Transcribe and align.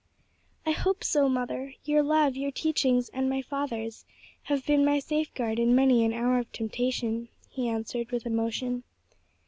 "I 0.65 0.71
hope 0.71 1.03
so, 1.03 1.29
mother; 1.29 1.75
your 1.85 2.01
love, 2.01 2.35
your 2.35 2.49
teachings 2.49 3.09
and 3.09 3.29
my 3.29 3.43
father's 3.43 4.03
have 4.45 4.65
been 4.65 4.83
my 4.83 4.97
safeguard 4.97 5.59
in 5.59 5.75
many 5.75 6.03
an 6.03 6.11
hour 6.11 6.39
of 6.39 6.51
temptation," 6.51 7.27
he 7.51 7.67
answered 7.69 8.09
with 8.11 8.25
emotion. 8.25 8.81